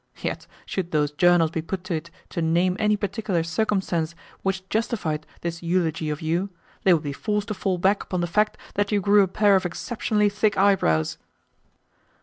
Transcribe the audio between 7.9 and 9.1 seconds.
upon the fact that you